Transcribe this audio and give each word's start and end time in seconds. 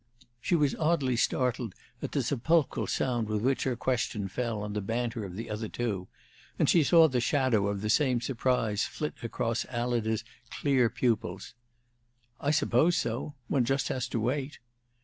'"She 0.41 0.55
was 0.55 0.73
oddly 0.79 1.15
startled 1.15 1.75
at 2.01 2.13
the 2.13 2.23
sepulchral 2.23 2.87
sound 2.87 3.27
with 3.29 3.43
which 3.43 3.65
her 3.65 3.75
question 3.75 4.27
fell 4.27 4.63
on 4.63 4.73
the 4.73 4.81
banter 4.81 5.23
of 5.25 5.35
the 5.35 5.47
other 5.47 5.67
two, 5.67 6.07
and 6.57 6.67
she 6.67 6.81
saw 6.81 7.07
the 7.07 7.21
shadow 7.21 7.67
of 7.67 7.81
the 7.81 7.89
same 7.91 8.19
surprise 8.19 8.83
flit 8.83 9.13
across 9.21 9.63
Alida's 9.65 10.23
clear 10.49 10.89
pupils. 10.89 11.53
"I 12.39 12.49
suppose 12.49 12.97
so. 12.97 13.35
One 13.47 13.63
just 13.63 13.89
has 13.89 14.07
to 14.07 14.19
wait." 14.19 14.57